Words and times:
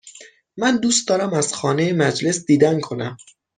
من 0.57 0.77
دوست 0.77 1.07
دارم 1.07 1.33
از 1.33 1.53
خانه 1.53 1.93
مجلس 1.93 2.45
دیدن 2.45 2.79
کنم. 2.79 3.17